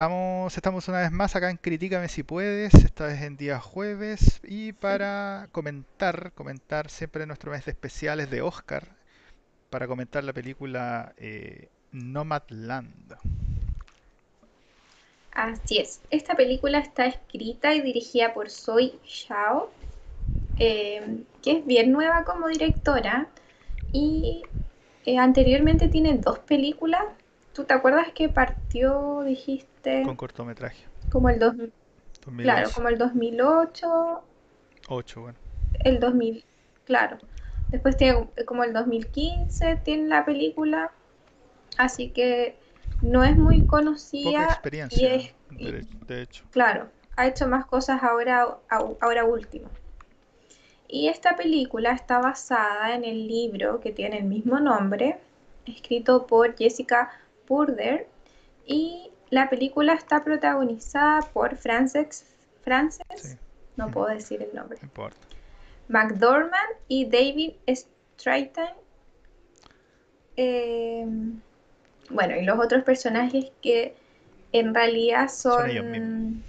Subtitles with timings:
[0.00, 4.40] Estamos, estamos una vez más acá en Critícame si puedes, esta vez en día jueves,
[4.44, 8.86] y para comentar, comentar siempre nuestro mes de especiales de Oscar,
[9.70, 13.16] para comentar la película eh, Nomadland.
[15.32, 19.68] Así es, esta película está escrita y dirigida por Zoe Shao,
[20.60, 23.26] eh, que es bien nueva como directora,
[23.92, 24.44] y
[25.06, 27.02] eh, anteriormente tiene dos películas.
[27.52, 29.77] ¿Tú te acuerdas que partió, dijiste?
[30.04, 30.84] Con cortometraje.
[31.10, 31.72] Como el 2000.
[32.36, 34.22] Claro, como el 2008.
[34.88, 35.38] 8, bueno.
[35.84, 36.44] El 2000,
[36.84, 37.18] claro.
[37.68, 40.90] Después tiene como el 2015, tiene la película.
[41.76, 42.56] Así que
[43.02, 44.30] no es muy conocida.
[44.30, 46.44] Poca experiencia, y es, de, hecho.
[46.50, 49.68] Claro, ha hecho más cosas ahora, ahora último.
[50.88, 55.18] Y esta película está basada en el libro que tiene el mismo nombre,
[55.66, 57.10] escrito por Jessica
[57.46, 58.08] Purder.
[58.66, 62.24] Y la película está protagonizada por Frances,
[62.62, 63.36] Frances
[63.76, 64.78] no puedo decir el nombre,
[65.88, 68.68] McDormand y David Stratton.
[70.36, 71.40] Em,
[72.10, 73.94] bueno, y los otros personajes que
[74.52, 76.42] en realidad son, son, ellos, mismos.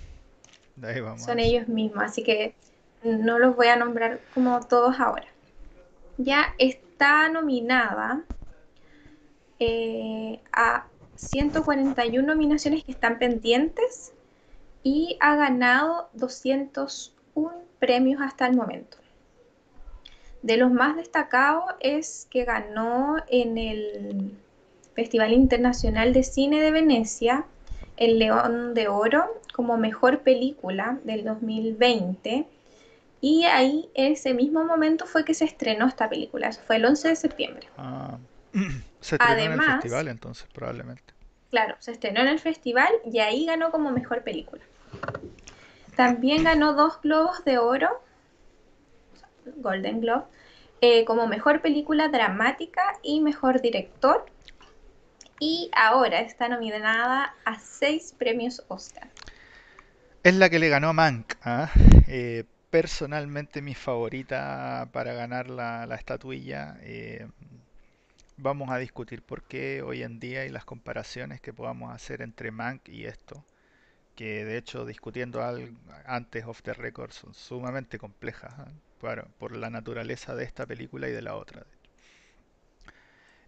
[1.23, 2.55] son ellos mismos, así que
[3.03, 5.27] no los voy a nombrar como todos ahora.
[6.17, 8.23] Ya está nominada
[9.59, 10.85] eh, a
[11.19, 14.13] 141 nominaciones que están pendientes
[14.83, 18.97] y ha ganado 201 premios hasta el momento.
[20.41, 24.31] De los más destacados es que ganó en el
[24.95, 27.45] Festival Internacional de Cine de Venecia
[27.97, 32.47] el León de Oro como mejor película del 2020
[33.19, 37.09] y ahí ese mismo momento fue que se estrenó esta película, eso fue el 11
[37.09, 37.67] de septiembre.
[37.77, 38.17] Ah.
[39.01, 41.13] Se estrenó Además, en el festival entonces, probablemente.
[41.49, 44.61] Claro, se estrenó en el festival y ahí ganó como mejor película.
[45.95, 48.01] También ganó dos globos de oro,
[49.57, 50.25] Golden Globe,
[50.81, 54.25] eh, como mejor película dramática y mejor director.
[55.39, 59.09] Y ahora está nominada a seis premios Oscar.
[60.23, 61.33] Es la que le ganó a Mank.
[61.43, 61.69] ¿ah?
[62.07, 66.77] Eh, personalmente mi favorita para ganar la, estatuilla.
[68.41, 72.51] Vamos a discutir por qué hoy en día y las comparaciones que podamos hacer entre
[72.51, 73.43] Mank y esto,
[74.15, 75.43] que de hecho discutiendo
[76.05, 79.23] antes of the record son sumamente complejas ¿eh?
[79.37, 81.65] por, la naturaleza de esta película y de la otra.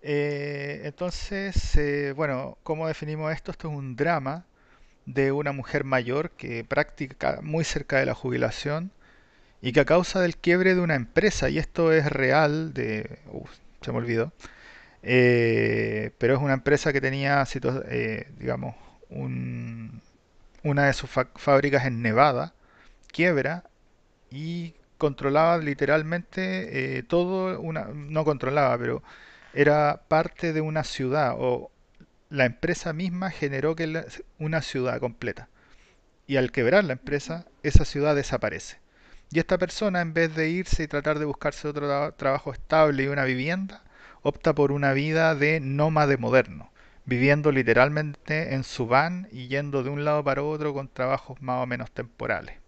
[0.02, 3.52] Eh, entonces, eh, bueno, ¿cómo definimos esto?
[3.52, 4.46] Esto es un drama
[5.06, 8.92] de una mujer mayor que practica muy cerca de la jubilación
[9.62, 13.20] y que a causa del quiebre de una empresa, y esto es real, de...
[13.82, 14.34] se me olvidó,
[15.04, 17.44] eh, pero es una empresa que tenía,
[17.90, 18.76] eh, digamos,
[19.10, 22.54] una de sus fábricas en Nevada,
[23.12, 23.64] quiebra
[24.30, 29.04] y controlaba literalmente eh, todo, una, no controlaba, pero
[29.54, 31.72] era parte de una ciudad o
[32.30, 34.06] la empresa misma generó que
[34.40, 35.50] una ciudad completa.
[36.28, 38.80] Y al quebrar la empresa, esa ciudad desaparece.
[39.32, 43.08] Y esta persona, en vez de irse y tratar de buscarse otro trabajo estable y
[43.08, 43.84] una vivienda,
[44.24, 46.72] opta por una vida de nómade moderno,
[47.06, 51.64] viviendo literalmente en su van y yendo de un lado para otro con trabajos más
[51.64, 52.62] o menos temporales.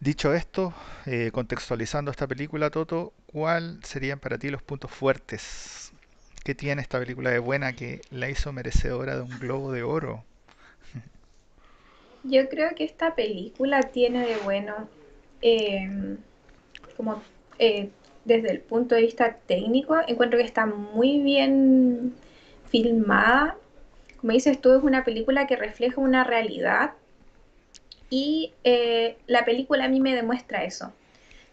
[0.00, 0.74] Dicho esto,
[1.06, 5.92] eh, contextualizando esta película, Toto, ¿cuáles serían para ti los puntos fuertes
[6.44, 10.24] que tiene esta película de buena que la hizo merecedora de un globo de oro?
[12.22, 14.88] Yo creo que esta película tiene de bueno
[15.42, 16.16] eh,
[16.96, 17.22] como
[17.58, 17.90] eh,
[18.28, 22.14] desde el punto de vista técnico, encuentro que está muy bien
[22.70, 23.56] filmada.
[24.20, 26.92] Como dices tú, es una película que refleja una realidad
[28.10, 30.92] y eh, la película a mí me demuestra eso.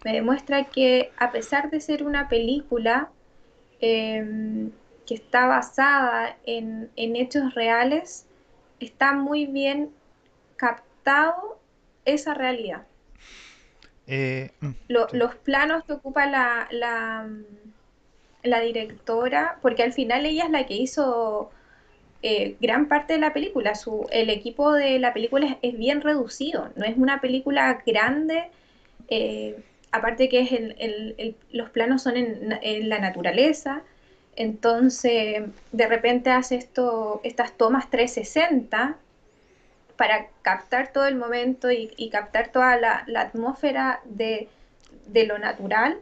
[0.04, 3.10] Me demuestra que a pesar de ser una película
[3.80, 4.72] em,
[5.08, 8.26] que está basada en, en hechos reales,
[8.82, 9.92] está muy bien
[10.58, 11.58] captado
[12.04, 12.86] esa realidad.
[14.08, 17.28] Eh, mm, los planos que ocupa la, la,
[18.44, 21.50] la, directora, porque al final ella es la que hizo
[22.22, 23.76] eh, gran parte de la película.
[23.76, 28.50] Su, el equipo de la película es, bien reducido, no es una película grande.
[29.08, 29.58] Eh,
[29.92, 33.82] aparte que es el, los planos son en, en, la naturaleza,
[34.36, 38.98] entonces de repente hace esto, estas tomas 360
[39.98, 44.50] para captar todo el momento y, captar toda la, atmósfera de,
[45.28, 45.98] lo natural,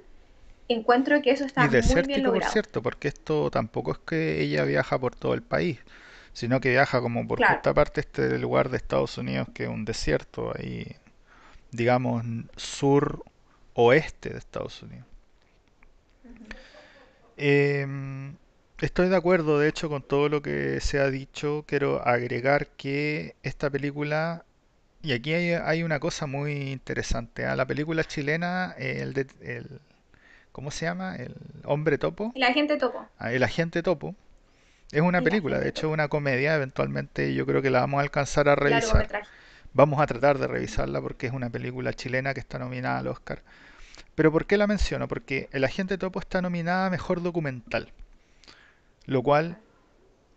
[0.68, 2.44] encuentro que eso está muy bien logrado.
[2.44, 5.80] por cierto, porque esto tampoco es que ella viaja por todo el país,
[6.34, 7.56] sino que viaja como por claro.
[7.56, 10.96] justa parte este lugar de Estados Unidos que es un desierto ahí,
[11.72, 12.24] digamos,
[12.56, 13.24] sur
[13.74, 15.06] oeste de Estados Unidos.
[17.38, 18.36] Em,
[18.86, 21.64] estoy de acuerdo, de hecho, con todo lo que se ha dicho.
[21.68, 24.46] Quiero agregar que esta película,
[25.04, 27.56] y aquí hay, hay una cosa muy interesante, ¿ah?
[27.56, 29.82] La película chilena, el, de- el-
[30.52, 31.16] ¿cómo se llama?
[31.18, 31.36] El
[31.66, 33.10] hombre topo, El agente topo.
[33.20, 34.16] ah, el agente topo,
[34.92, 35.94] es una El película, de agente hecho, topo.
[35.94, 36.56] una comedia.
[36.56, 39.08] Eventualmente yo creo que la vamos a alcanzar a revisar.
[39.08, 39.30] Largometraje.
[39.74, 43.42] Vamos a tratar de revisarla porque es una película chilena que está nominada al Oscar.
[44.16, 45.08] Pero ¿por qué la menciono?
[45.08, 47.90] Porque El Agente Topo está nominada a Mejor Documental,
[49.06, 49.58] lo cual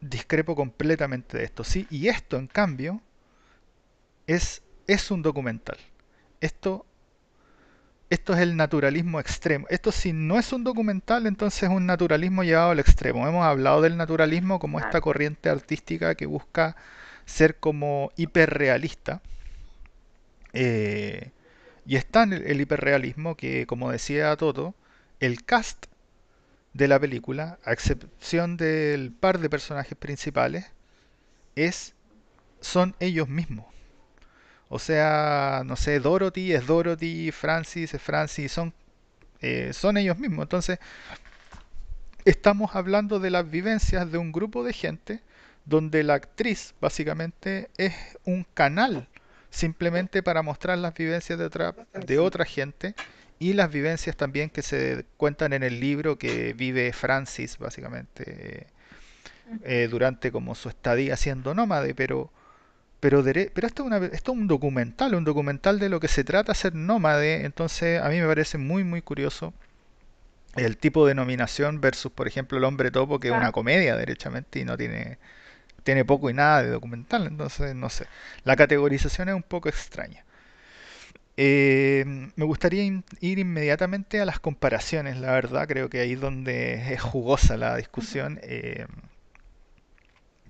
[0.01, 1.65] discrepo completamente de esto.
[1.65, 3.01] Sí, y esto en cambio
[4.27, 5.79] es, es un documental.
[6.41, 6.87] Esto,
[8.11, 9.67] esto es el naturalismo extremo.
[9.71, 13.27] Esto si no es un documental, entonces es un naturalismo llevado al extremo.
[13.27, 16.77] Hemos hablado del naturalismo como esta corriente artística que busca
[17.25, 19.23] ser como hiperrealista.
[20.53, 21.31] Eh,
[21.87, 24.75] y está en el, el hiperrealismo que, como decía Toto,
[25.21, 25.87] el cast
[26.77, 30.67] de la película, a excepción del par de personajes principales,
[31.55, 31.95] es,
[32.61, 33.67] son ellos mismos.
[34.69, 38.75] O sea, no sé, Dorothy es Dorothy, Francis es Francis, son,
[39.41, 40.45] eh, son ellos mismos.
[40.45, 40.79] Entonces,
[42.25, 45.23] estamos hablando de las vivencias de un grupo de gente
[45.65, 47.95] donde la actriz básicamente es
[48.25, 49.09] un canal
[49.51, 51.49] simplemente para mostrar las vivencias de
[52.07, 52.95] de otra gente
[53.39, 58.67] y las vivencias también que se cuentan en el libro que vive Francis básicamente
[59.65, 62.31] eh, durante como su estadía siendo nómade, pero
[63.01, 66.25] pero, pero esto, es una, esto es un documental, un documental de lo que se
[66.25, 69.55] trata ser nómade, entonces a mí me parece muy muy curioso
[70.57, 74.61] el tipo de nominación versus, por ejemplo, El Hombre Topo, que es una comedia derechamente
[74.61, 75.19] y no tiene,
[75.85, 78.09] tiene poco y nada de documental, entonces no sé.
[78.45, 80.26] La categorización es un poco extraña.
[81.39, 82.05] Eh,
[82.37, 86.95] me gustaría in- ir inmediatamente a las comparaciones, la verdad, creo que ahí es donde
[86.95, 88.41] es jugosa la discusión.
[88.43, 88.87] Eh,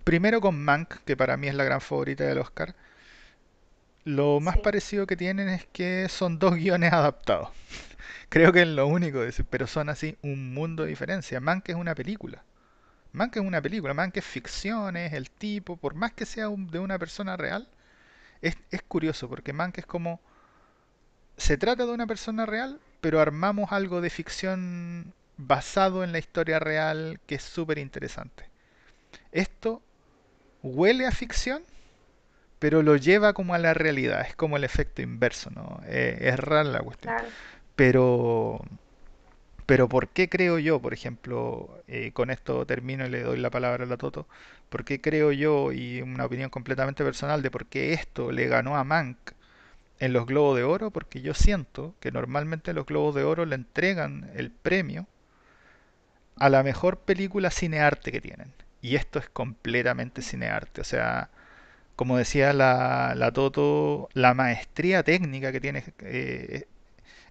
[0.05, 2.75] primero con Mank, que para mí es la gran favorita del Oscar.
[4.05, 4.61] Lo más Sí.
[4.63, 7.51] parecido que tienen es que son dos guiones adaptados.
[8.31, 11.41] Creo que es lo único, pero son así un mundo de diferencia.
[11.41, 12.45] Mank es una película.
[13.13, 16.69] Mank es una película, Mank es ficción, es el tipo, por más que sea un-
[16.69, 17.69] de una persona real,
[18.43, 20.21] es, es curioso porque Mank es como,
[21.37, 26.59] se trata de una persona real, pero armamos algo de ficción basado en la historia
[26.59, 28.51] real que es súper interesante.
[29.33, 29.83] Esto
[30.63, 31.65] huele a ficción,
[32.59, 35.81] pero lo lleva como a la realidad, es como el efecto inverso, ¿no?
[35.87, 37.15] Eh, es rara la cuestión.
[37.15, 37.33] Claro.
[37.77, 38.61] Pero
[39.67, 43.51] Pero ¿por qué creo yo, por ejemplo, eh, con esto termino y le doy la
[43.51, 44.29] palabra a la Toto,
[44.69, 48.77] por qué creo yo, y una opinión completamente personal, de por qué esto le ganó
[48.77, 49.19] a Mank
[49.99, 50.91] en los Globos de Oro?
[50.91, 55.07] Porque yo siento que normalmente los Globos de Oro le entregan el premio
[56.37, 58.53] a la mejor película cinearte que tienen.
[58.83, 60.81] Y esto es completamente cinearte.
[60.81, 61.31] O sea,
[61.97, 66.67] como decía la, la Toto, la maestría técnica que tiene eh,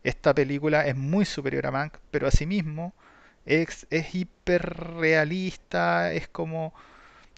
[0.03, 2.93] esta película es muy superior a Mank, pero asimismo
[3.45, 6.73] es, es hiperrealista, es como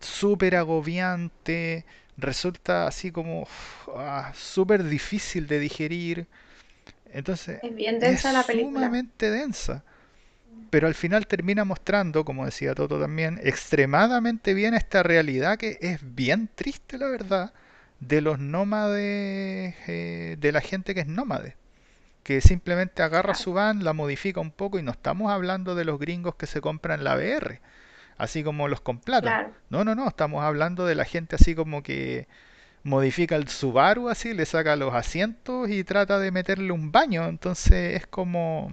[0.02, 1.86] súper agobiante,
[2.18, 3.48] resulta así como
[3.96, 6.28] ah, súper difícil de digerir,
[7.14, 8.90] entonces Es bien es densa la película.
[8.90, 9.84] sumamente densa,
[10.70, 16.00] pero al final termina mostrando, como decía Toto también, extremadamente bien esta realidad que es
[16.16, 17.54] bien triste, la verdad,
[18.00, 21.56] de los nómades, eh, de la gente que es nómade
[22.24, 26.00] que simplemente agarra su van, la modifica un poco y no estamos hablando de los
[26.00, 27.62] gringos que se compran la VR,
[28.18, 29.22] así como los con plata.
[29.22, 29.52] Claro.
[29.70, 32.28] No, no, no, estamos hablando de la gente así como que
[32.84, 37.96] modifica el Subaru así, le saca los asientos y trata de meterle un baño, entonces
[37.96, 38.72] es como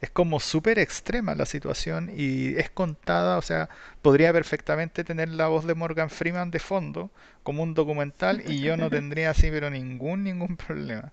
[0.00, 3.68] es como súper extrema la situación y es contada, o sea,
[4.02, 7.10] podría perfectamente tener la voz de Morgan Freeman de fondo
[7.42, 11.12] como un documental y yo no tendría así pero ningún ningún problema.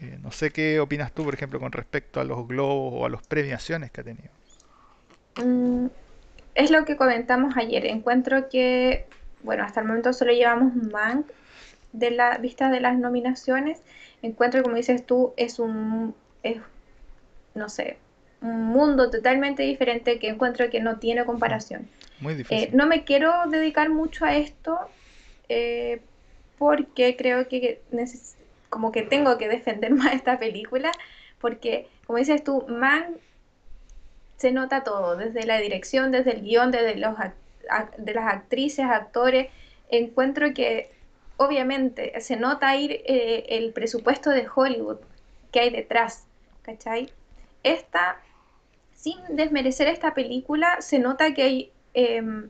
[0.00, 3.08] Eh, no sé qué opinas tú, por ejemplo, con respecto a los globos o a
[3.08, 4.30] las premiaciones que ha tenido.
[5.36, 5.86] Mm,
[6.58, 7.86] es lo que comentamos ayer.
[7.86, 9.06] Encuentro que,
[9.44, 11.26] bueno, hasta el momento solo llevamos Mank
[11.92, 13.80] de la vista de las nominaciones.
[14.22, 16.56] Encuentro, como dices tú, es un, es,
[17.54, 17.96] no sé,
[18.42, 21.88] un mundo totalmente diferente que encuentro que no tiene comparación.
[22.18, 22.76] Muy Eh, difícil.
[22.76, 24.80] no me quiero dedicar mucho a esto
[25.48, 26.00] eh,
[26.58, 27.80] porque creo que
[28.68, 30.90] como que tengo que defender más esta película
[31.40, 33.16] porque, como dices tú, Man
[34.38, 37.16] se nota todo, desde la dirección, desde el guion, desde los,
[37.98, 39.48] de las actrices, actores,
[39.90, 40.90] encuentro que
[41.36, 44.98] obviamente se nota ahí eh, el presupuesto de Hollywood
[45.50, 46.24] que hay detrás,
[46.62, 47.10] ¿cachai?
[47.64, 48.20] Esta,
[48.94, 51.72] sin desmerecer esta película, se nota que hay...
[51.94, 52.48] Em,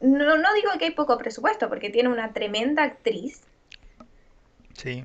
[0.00, 3.40] no, no digo que hay poco presupuesto, porque tiene una tremenda actriz.
[4.74, 5.04] Sí.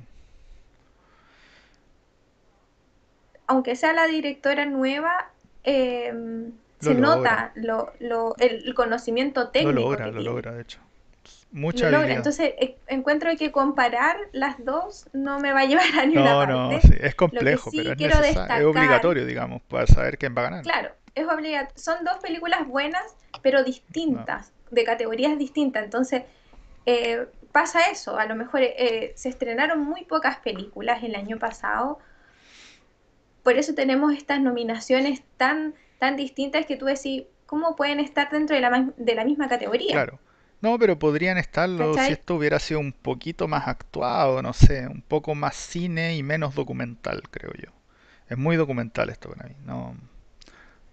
[3.54, 5.30] Aunque sea la directora nueva,
[5.62, 9.72] em, se nota lo, lo, el conocimiento técnico.
[9.78, 10.80] Lo logra, lo logra, de hecho.
[11.52, 12.14] Mucha lo logra.
[12.14, 16.52] Entonces, e, encuentro que comparar las dos no me va a llevar a ninguna parte.
[16.52, 20.44] No, no, sí, es complejo, pero es, es obligatorio, digamos, para saber quién va a
[20.44, 20.62] ganar.
[20.64, 21.72] Claro, es obligatorio.
[21.76, 23.04] Son dos películas buenas,
[23.40, 25.84] pero distintas, de categorías distintas.
[25.84, 26.24] Entonces,
[26.86, 28.18] eh, pasa eso.
[28.18, 32.00] A lo mejor eh, se estrenaron muy pocas películas el año pasado.
[33.44, 38.56] Por eso tenemos estas nominaciones tan tan distintas que tú decís, ¿cómo pueden estar dentro
[38.56, 39.92] de la, de la misma categoría?
[39.92, 40.20] Claro.
[40.60, 45.02] No, pero podrían estarlo si esto hubiera sido un poquito más actuado, no sé, un
[45.02, 47.70] poco más cine y menos documental, creo yo.
[48.28, 49.96] Es muy documental esto para mí, no,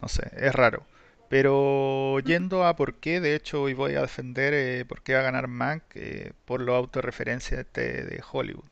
[0.02, 0.86] no sé, es raro.
[1.30, 5.22] Pero yendo a por qué, de hecho hoy voy a defender eh, por qué va
[5.22, 8.71] a ganar Mank eh, por lo autorreferencia de, de Hollywood.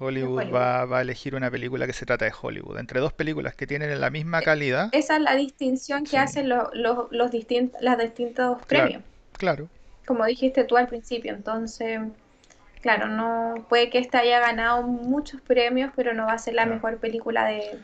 [0.00, 2.78] Hollywood, Va, a elegir una película que se trata de Hollywood.
[2.78, 4.88] Entre dos películas que tienen la misma calidad.
[4.92, 9.02] Esa es la distinción que hacen los, los, los distintos premios.
[9.32, 9.68] Claro.
[10.06, 12.00] Como dijiste tú al principio, entonces,
[12.80, 16.64] claro, no puede que esta haya ganado muchos premios, pero no va a ser la
[16.64, 17.78] mejor película de,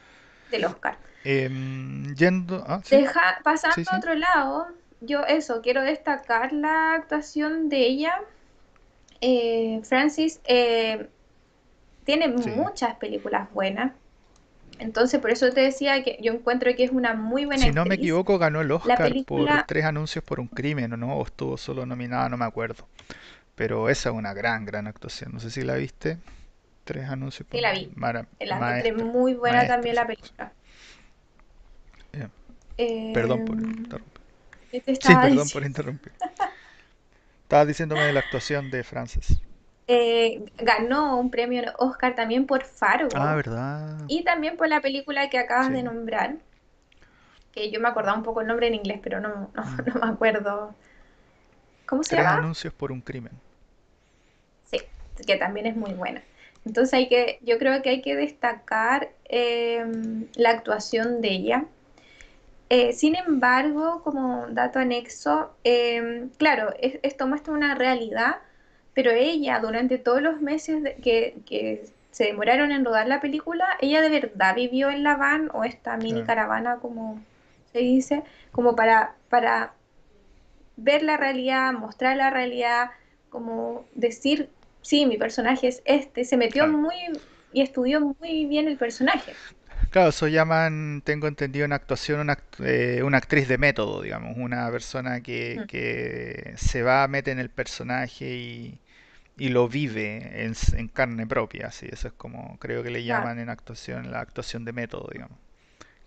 [0.50, 0.96] del Oscar.
[1.23, 2.64] Em, yendo.
[2.66, 4.68] Ah, Deja, pasando a otro lado,
[5.00, 8.20] yo eso, quiero destacar la actuación de ella.
[9.20, 11.08] Eh, Francis, eh,
[12.06, 13.92] tiene muchas películas buenas.
[14.78, 17.84] Entonces, por eso te decía que yo encuentro que es una muy buena Si no
[17.84, 21.16] me equivoco, ganó el Oscar por tres anuncios por un crimen, ¿o no?
[21.16, 22.86] O estuvo solo nominada, no me acuerdo.
[23.56, 25.32] Pero esa es una gran, gran actuación.
[25.32, 26.18] No sé si la viste.
[26.84, 27.90] Tres anuncios por Sí, la vi.
[28.40, 30.52] la muy buena también la película.
[33.12, 34.22] perdón por interrumpir.
[34.70, 36.12] Sí, perdón por interrumpir.
[37.42, 39.40] Estabas diciéndome de la actuación de Frances.
[39.88, 43.11] Eh, ganó un premio Oscar también por Fargo.
[43.14, 43.99] Ah, verdad.
[44.09, 46.37] Y también por la película que acabas de nombrar.
[47.52, 49.99] Que yo me acordaba un poco el nombre en inglés, pero no, no, mm.
[50.00, 50.75] me acuerdo.
[51.87, 52.38] ¿Cómo se llama?
[52.38, 53.33] anuncios por un crimen.
[54.64, 54.81] Sí,
[55.25, 56.21] que también es muy buena.
[56.64, 61.64] Entonces hay que, yo creo que hay que destacar em, la actuación de ella.
[62.71, 68.38] Eh, sin embargo, como dato anexo, em, claro, esto muestra una realidad
[68.97, 74.09] pero ella durante todos los meses que, se demoraron en rodar la película, ella de
[74.09, 77.21] verdad vivió en la van o esta mini caravana, como
[77.73, 78.23] se dice,
[78.53, 79.75] como para, para
[80.79, 82.93] ver la realidad, mostrar la realidad,
[83.29, 84.49] como decir,
[84.81, 86.95] sí, mi personaje es este, se metió muy
[87.53, 89.35] y estudió muy bien el personaje.
[89.91, 94.71] Claro, eso llaman, tengo entendido en actuación, una, eh, una actriz de método, digamos, una
[94.71, 95.67] persona que, mm.
[95.67, 98.79] que se va, mete en el personaje y,
[99.37, 103.50] y lo vive en, carne propia, así, eso es como creo que le llaman en
[103.50, 105.38] actuación la actuación de método, digamos.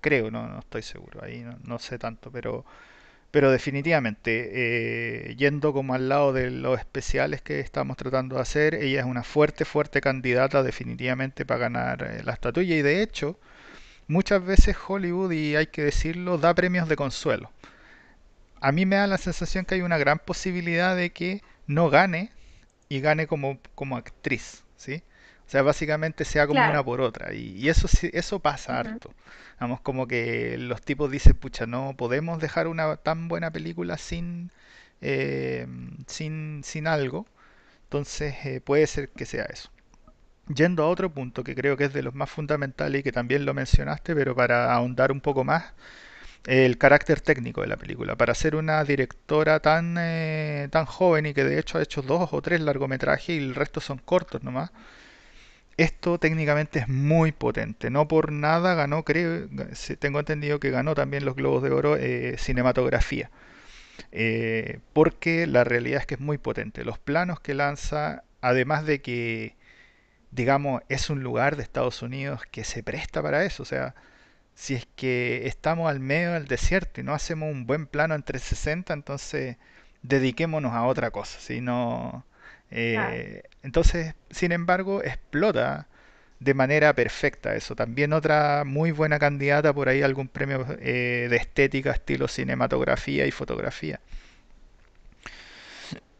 [0.01, 2.65] Creo, no, no estoy seguro, ahí no, sé tanto, pero
[3.31, 8.73] pero definitivamente, eh, yendo como al lado de los especiales que estamos tratando de hacer,
[8.75, 13.39] ella es una fuerte, fuerte candidata definitivamente para ganar eh, la estatuilla y de hecho,
[14.07, 17.51] muchas veces Hollywood, y hay que decirlo, da premios de consuelo.
[18.61, 22.31] A mí me da la sensación que hay una gran posibilidad de que no gane
[22.89, 25.03] y gane como, como actriz, ¿sí?
[25.47, 27.33] O sea, básicamente sea como una por otra.
[27.33, 29.13] Y, eso eso pasa harto.
[29.59, 34.51] Vamos, como que los tipos dicen, pucha, no podemos dejar una tan buena película sin,
[35.01, 35.67] eh,
[36.07, 37.25] sin, sin algo.
[37.85, 39.71] Entonces eh, puede ser que sea eso.
[40.53, 43.45] Yendo a otro punto que creo que es de los más fundamentales y que también
[43.45, 45.73] lo mencionaste, pero para ahondar un poco más,
[46.45, 48.15] el carácter técnico de la película.
[48.15, 52.29] Para ser una directora tan, eh, tan joven y que de hecho ha hecho dos
[52.33, 54.71] o tres largometrajes y el resto son cortos nomás,
[55.77, 57.89] esto técnicamente es muy potente.
[57.89, 59.47] No por nada ganó, creo,
[59.99, 63.31] tengo entendido que ganó también los Globos de Oro eh, cinematografía.
[64.11, 66.83] Eh, porque la realidad es que es muy potente.
[66.85, 69.55] Los planos que lanza, además de que,
[70.31, 73.63] digamos, es un lugar de Estados Unidos que se presta para eso.
[73.63, 73.95] O sea,
[74.59, 78.39] si es que estamos al medio del desierto y no hacemos un buen plano entre
[78.39, 79.55] 60, entonces
[80.01, 81.39] dediquémonos a otra cosa.
[81.39, 82.25] Si no,
[82.71, 85.87] eh, Entonces, sin embargo, explota
[86.39, 87.75] de manera perfecta eso.
[87.75, 93.31] También otra muy buena candidata por ahí algún premio eh, de estética, estilo cinematografía y
[93.31, 94.01] fotografía.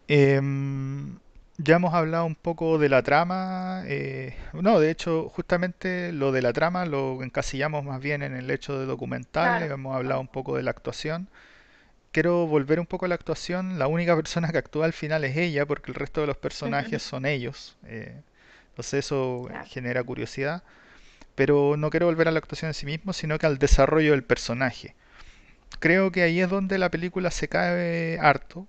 [0.08, 1.20] Em,
[1.60, 3.84] ya hemos hablado un poco de la trama.
[3.86, 8.50] eh, no, de hecho, justamente lo de la trama lo encasillamos más bien en el
[8.52, 9.58] hecho de documental.
[9.60, 9.74] Claro.
[9.76, 11.28] Hemos hablado un poco de la actuación.
[12.12, 13.80] Quiero volver un poco a la actuación.
[13.80, 17.04] La única persona que actúa al final es ella, porque el resto de los personajes
[17.04, 17.78] son ellos.
[17.88, 18.16] eh,
[18.72, 19.66] entonces eso Claro.
[19.68, 20.64] genera curiosidad.
[21.36, 24.24] Pero no quiero volver a la actuación en sí mismo, sino que al desarrollo del
[24.24, 24.96] personaje.
[25.80, 28.68] Creo que ahí es donde la película se cae harto,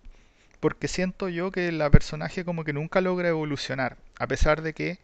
[0.61, 4.99] porque siento yo que la personaje como que nunca logra evolucionar, a pesar de que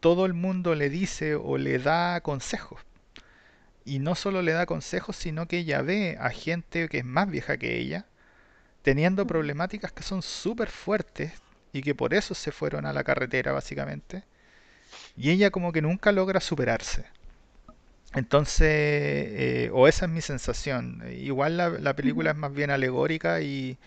[0.00, 2.80] todo el mundo le dice o le da consejos.
[3.84, 7.28] Y no solo le da consejos, sino que ella ve a gente que es más
[7.30, 8.06] vieja que ella,
[8.82, 11.32] teniendo problemáticas que son súper fuertes
[11.72, 14.24] y que por eso se fueron a la carretera básicamente.
[15.16, 17.06] Y ella como que nunca logra superarse.
[18.14, 21.02] Entonces, eh, o esa es mi sensación.
[21.12, 23.78] Igual la, la película es más bien alegórica y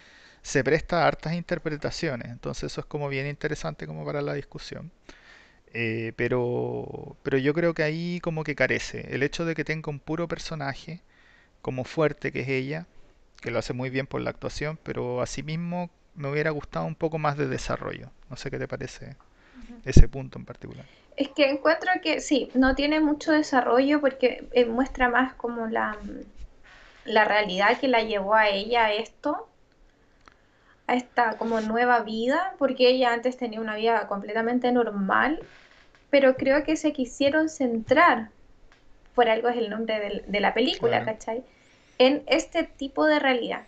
[0.45, 2.29] se presta a hartas interpretaciones.
[2.29, 4.91] Entonces eso es como bien interesante como para la discusión.
[5.73, 9.07] Eh, pero, pero yo creo que ahí como que carece.
[9.09, 11.01] El hecho de que tenga un puro personaje
[11.63, 12.85] como fuerte que es ella,
[13.41, 17.17] que lo hace muy bien por la actuación, pero asimismo me hubiera gustado un poco
[17.17, 18.11] más de desarrollo.
[18.29, 19.15] No sé qué te parece
[19.83, 20.85] ese punto en particular.
[21.17, 25.97] Es que encuentro que sí, no tiene mucho desarrollo porque eh, muestra más como la,
[27.03, 29.49] la realidad que la llevó a ella a esto,
[30.87, 35.47] a esta como nueva vida, porque ella antes tenía una vida completamente normal,
[36.09, 38.31] pero creo que se quisieron centrar,
[39.13, 41.43] por algo es el nombre del- de la película, Claro, ¿cachai?
[41.97, 43.67] En este tipo de realidad.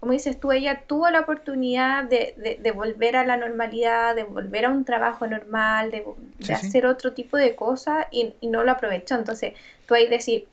[0.00, 4.24] Como dices tú, ella tuvo la oportunidad de, de- de volver a la normalidad, de
[4.24, 6.04] volver a un trabajo normal, de,
[6.38, 6.76] de sí, sí.
[6.76, 9.16] hacer otro tipo de cosas y, y no lo aprovechó.
[9.16, 9.54] Entonces,
[9.86, 10.44] tú ahí decís,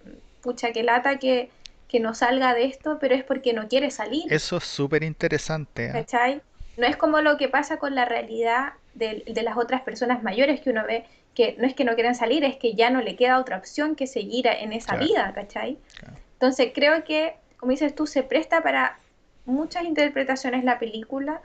[0.42, 1.63] pucha, qué lata que, que
[2.00, 4.32] no salga de esto, pero es porque no quiere salir.
[4.32, 5.92] Eso es súper interesante.
[5.92, 6.42] ¿cachai?
[6.78, 10.62] No es como lo que pasa con la realidad de, de las otras personas mayores
[10.62, 13.16] que uno ve que no es que no quieran salir, es que ya no le
[13.16, 15.80] queda otra opción que seguir en esa Claro, vida, ¿cachai?
[16.00, 16.18] claro.
[16.34, 19.00] Entonces creo que, como dices tú, se presta para
[19.46, 21.42] muchas interpretaciones la película.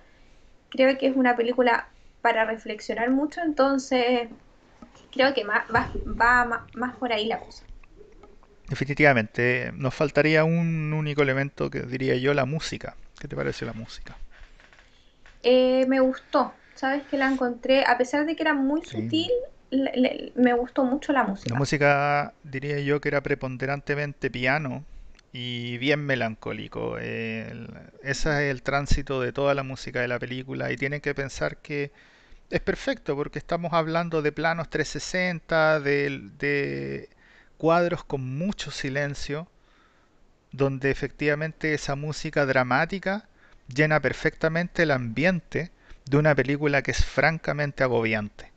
[0.70, 1.88] Creo que es una película
[2.22, 4.28] para reflexionar mucho, entonces
[5.12, 7.64] creo que más, va, más por ahí la cosa.
[8.68, 12.96] Definitivamente, nos faltaría un único elemento que diría yo, la música.
[13.18, 14.18] ¿Qué te parece la música?
[15.42, 17.04] Eh, me gustó, ¿sabes?
[17.06, 18.84] Que la encontré, a pesar de que era muy Sí.
[18.84, 19.30] sutil,
[19.70, 21.56] le- le- me gustó mucho la La música.
[21.56, 24.84] música diría yo que era preponderantemente piano
[25.32, 26.98] y bien melancólico.
[26.98, 27.68] El-
[28.02, 31.58] ese es el tránsito de toda la música de la película y tienen que pensar
[31.58, 31.92] que
[32.50, 37.10] es perfecto porque estamos hablando de planos 360, de, de
[37.58, 39.48] cuadros con mucho silencio,
[40.52, 43.28] donde efectivamente esa música dramática
[43.68, 45.70] llena perfectamente el ambiente
[46.06, 48.50] de una película que es francamente agobiante.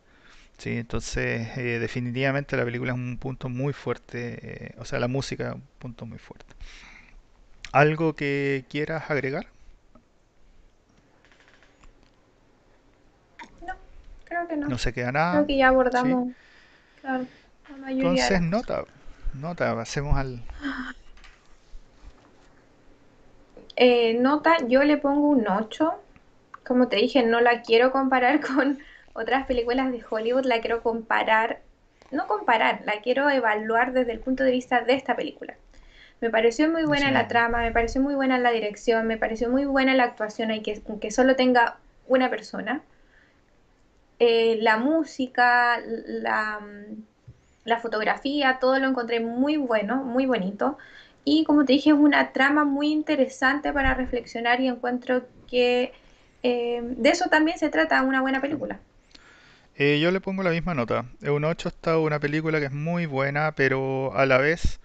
[0.57, 5.07] Sí, entonces eh, definitivamente la película es un punto muy fuerte, eh, o sea, la
[5.09, 6.55] música es un punto muy fuerte.
[7.73, 9.47] ¿Algo que quieras agregar?
[13.61, 13.73] No,
[14.25, 14.67] creo que no.
[14.67, 16.09] No se queda Creo nada, que ya ¿sí?
[16.09, 16.35] abordamos,
[17.01, 17.27] claro,
[17.71, 18.85] la mayoría de Entonces nota,
[19.33, 20.41] nota, pasemos al...
[23.75, 25.93] Eh, nota, yo le pongo un 8.
[26.65, 28.79] Como te dije, no la quiero comparar con
[29.13, 31.61] otras películas de Hollywood, la quiero comparar,
[32.11, 35.55] no comparar, la quiero evaluar desde el punto de vista de esta película.
[36.21, 39.65] Me pareció muy buena la trama, me pareció muy buena la dirección, me pareció muy
[39.65, 42.83] buena la actuación, aunque, aunque solo tenga una persona.
[44.19, 46.59] Eh, la música, la,
[47.65, 50.77] la fotografía, todo lo encontré muy bueno, muy bonito.
[51.23, 55.93] Y como te dije, es una trama muy interesante para reflexionar y encuentro que
[56.43, 58.79] eh, de eso también se trata una buena película.
[59.75, 61.05] Eh, yo le pongo la misma nota.
[61.21, 64.79] Un 8 está una película que es muy buena, pero a la vez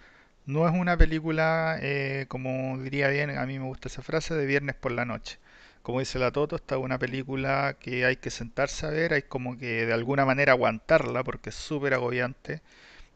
[0.45, 4.45] no es una película, eh, como diría bien, a mí me gusta esa frase, de
[4.45, 5.39] viernes por la noche.
[5.87, 9.57] Como dice la Toto, está una película que hay que sentarse a ver, hay como
[9.57, 12.61] que de alguna manera aguantarla porque es súper agobiante.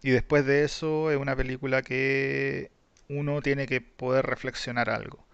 [0.04, 2.72] Y después de eso es una película que
[3.10, 5.26] uno tiene que poder reflexionar algo.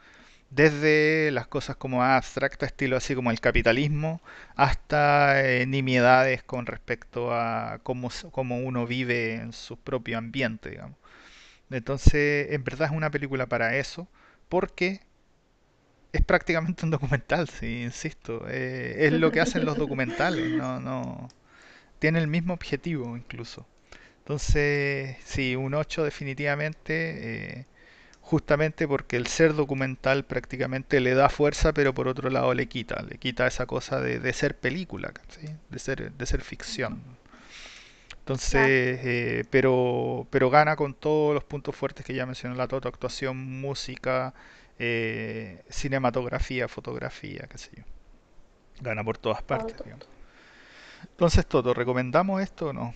[0.49, 4.21] Desde las cosas como abstractas, estilo así como el capitalismo,
[4.55, 10.97] hasta eh, nimiedades con respecto a cómo, cómo uno vive en su propio ambiente, digamos.
[11.71, 14.07] Entonces, en verdad es una película para eso,
[14.49, 15.01] porque
[16.11, 18.45] es prácticamente un documental, sí, insisto.
[18.49, 21.29] eh, es lo que hacen los documentales, no, no,
[21.99, 23.67] tiene el mismo objetivo incluso.
[24.19, 27.67] Entonces, sí, un 8 definitivamente, eh,
[28.21, 33.03] justamente porque el ser documental prácticamente le da fuerza, pero por otro lado le quita,
[33.03, 35.47] le quita esa cosa de, de ser película, ¿sí?
[35.69, 37.03] de ser, de ser ficción.
[38.19, 42.89] Entonces, eh, pero, pero gana con todos los puntos fuertes que ya mencionó la Toto,
[42.89, 44.33] actuación, música,
[44.79, 47.83] eh, cinematografía, fotografía, qué sé yo.
[48.81, 50.07] Gana por todas partes, digamos.
[51.11, 52.93] Entonces, Toto, ¿recomendamos esto o no?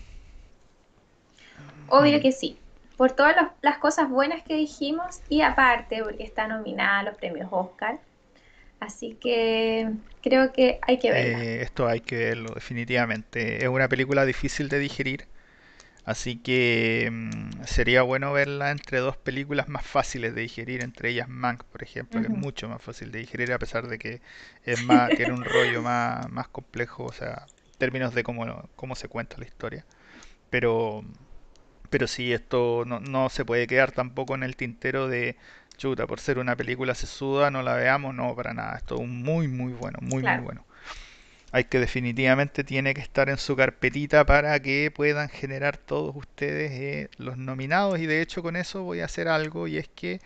[1.86, 2.64] Obvio que sí.
[2.96, 7.16] Por todas los- las cosas buenas que dijimos y aparte porque está nominada a los
[7.16, 8.00] premios Oscar.
[8.80, 9.92] Así que
[10.22, 11.40] creo que hay que verla.
[11.40, 13.62] Eh, esto hay que verlo, definitivamente.
[13.64, 15.26] Es una película difícil de digerir,
[16.04, 21.28] así que mm, sería bueno verla entre dos películas más fáciles de digerir, entre ellas
[21.28, 24.20] Mank, por ejemplo, que es mucho más fácil de digerir a pesar de que
[24.64, 28.94] es más, tiene un rollo más, más complejo, o sea, en términos de cómo, cómo
[28.96, 29.84] se cuenta la historia.
[30.50, 31.04] Pero,
[31.90, 35.36] pero sí, esto no, no se puede quedar tampoco en el tintero de
[35.76, 38.76] chuta, por ser una película sesuda, no la veamos, no, para nada.
[38.76, 40.64] Esto es muy, muy bueno, muy, muy bueno.
[41.52, 46.72] Hay que definitivamente tiene que estar en su carpetita para que puedan generar todos ustedes
[46.72, 50.20] eh, los nominados y de hecho con eso voy a hacer algo y es que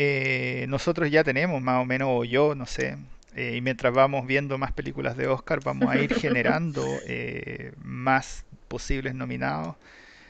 [0.00, 2.96] eh, nosotros ya tenemos más o menos, o yo, no sé,
[3.34, 8.44] eh, y mientras vamos viendo más películas de Oscar vamos a ir generando eh, más
[8.68, 9.74] posibles nominados.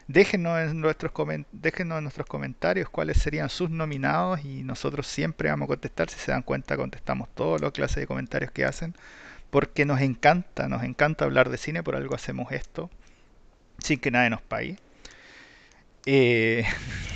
[0.07, 1.13] Déjenos en, nuestros
[1.53, 6.09] déjenos en nuestros comentarios cuáles serían sus nominados y nosotros siempre vamos a contestar.
[6.09, 8.95] Si se dan cuenta, contestamos todas las clases de comentarios que hacen
[9.51, 12.91] porque nos encanta, nos encanta hablar de cine, por algo hacemos esto,
[13.79, 14.79] sin que nadie nos pague.
[16.07, 16.65] Eh,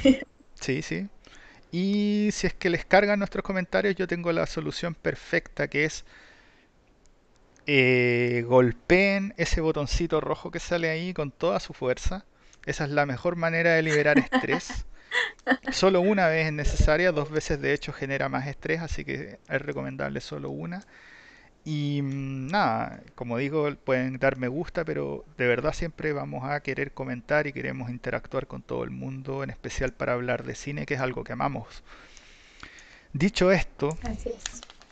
[0.61, 1.09] sí, sí.
[1.71, 6.05] Y si es que les cargan nuestros comentarios, yo tengo la solución perfecta, que es
[7.67, 12.25] eh, golpeen ese botoncito rojo que sale ahí con toda su fuerza.
[12.67, 14.87] Esa es la mejor manera de liberar estrés.
[15.73, 19.63] Solo una vez es necesaria, dos veces de hecho genera más estrés, así que es
[19.63, 20.85] recomendable solo una.
[21.65, 26.61] Y mm, nada, como digo, pueden dar me gusta, pero de verdad siempre vamos a
[26.61, 30.87] querer comentar y queremos interactuar con todo el mundo, en especial para hablar de cine,
[30.87, 31.83] que es algo que amamos.
[33.13, 33.97] Dicho esto,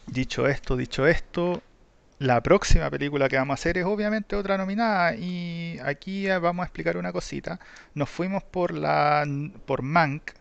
[0.06, 1.62] dicho esto, dicho esto,
[2.18, 6.62] la próxima película que vamos a hacer es obviamente otra nominada y aquí eh, vamos
[6.64, 7.58] a explicar una cosita.
[7.94, 9.26] Nos fuimos por la
[9.64, 10.32] por Mank,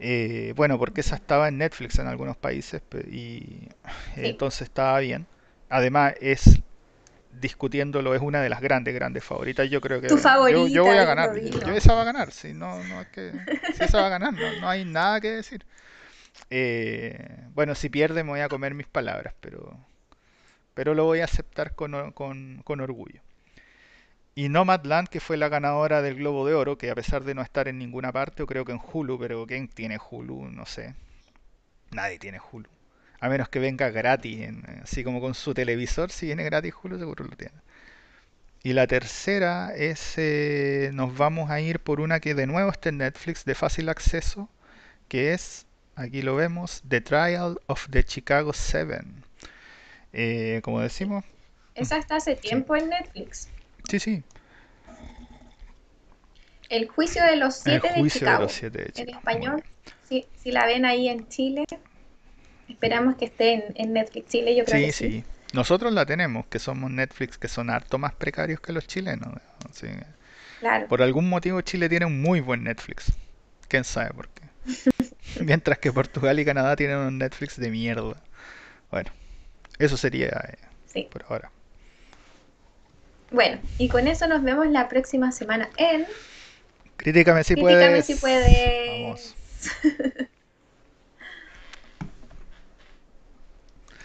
[0.00, 3.68] eh, bueno, porque esa estaba en Netflix en algunos países y
[4.14, 5.26] Sí, entonces estaba bien.
[5.68, 6.60] Además es
[7.32, 9.68] discutiéndolo, es una de las grandes, grandes favoritas.
[9.68, 11.40] Yo creo tu que yo, yo voy favorita, a ganar.
[11.40, 12.32] Yo, esa va a ganar.
[12.32, 13.32] Si no, no es que,
[13.74, 15.64] si esa va a ganar, no, no hay nada que decir.
[16.50, 17.18] Eh,
[17.54, 19.78] bueno, si pierde me voy a comer mis palabras, pero,
[20.74, 23.20] pero lo voy a aceptar con, con, con orgullo.
[24.36, 27.42] Y Nomadland, que fue la ganadora del Globo de Oro, que a pesar de no
[27.42, 30.48] estar en ninguna parte, o creo que en Hulu, pero ¿quién tiene Hulu?
[30.50, 30.94] No sé.
[31.90, 32.68] Nadie tiene Hulu.
[33.26, 36.96] A menos que venga gratis, en- así como con su televisor, si viene gratis Hulu,
[36.96, 37.54] seguro lo tiene.
[38.62, 42.88] Y la tercera es, eh, nos vamos a ir por una que de nuevo está
[42.88, 44.48] en Netflix, de fácil acceso,
[45.08, 49.24] que es, aquí lo vemos, The Trial of the Chicago Seven.
[50.12, 51.24] Eh, como decimos,
[51.74, 53.48] Esa está hace sí, tiempo en Netflix.
[53.88, 54.22] sí, sí,
[56.68, 58.58] El juicio de los el siete de juicio de los Chicago.
[58.60, 59.18] siete de En Chicago.
[59.18, 59.64] Español,
[60.08, 61.64] si la ven ahí en Chile,
[62.68, 65.10] esperamos que esté en, en Netflix Chile, yo creo que Sí, sí.
[65.20, 65.24] sí.
[65.52, 69.28] Nosotros la tenemos, que somos Netflix, que son harto más precarios que los chilenos.
[69.32, 69.40] ¿no?
[69.72, 69.86] Sí.
[70.60, 70.86] Claro.
[70.88, 73.12] Por algún motivo Chile tiene un muy buen Netflix.
[73.68, 74.42] ¿Quién sabe por qué?
[75.44, 78.20] Mientras que Portugal y Canadá tienen un Netflix de mierda.
[78.90, 79.10] Bueno,
[79.78, 81.08] eso sería eh, Sí.
[81.10, 81.50] por ahora.
[83.30, 86.06] Bueno, y con eso nos vemos la próxima semana en
[86.96, 89.02] Críticame si Críticame si puedes.
[89.02, 89.36] Vamos.
[89.82, 90.28] puedes.